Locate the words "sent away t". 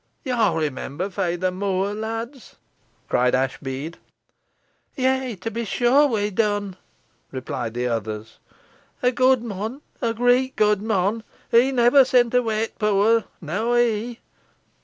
12.03-12.73